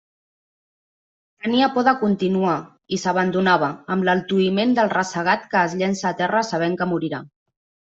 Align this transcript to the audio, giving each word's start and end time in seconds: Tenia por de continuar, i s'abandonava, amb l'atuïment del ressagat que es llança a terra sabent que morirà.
Tenia 1.47 1.67
por 1.75 1.85
de 1.89 1.93
continuar, 2.05 2.57
i 2.97 3.01
s'abandonava, 3.03 3.71
amb 3.97 4.11
l'atuïment 4.11 4.77
del 4.83 4.93
ressagat 4.99 5.49
que 5.57 5.67
es 5.67 5.81
llança 5.85 6.13
a 6.15 6.19
terra 6.25 6.47
sabent 6.55 6.79
que 6.85 6.95
morirà. 6.95 7.27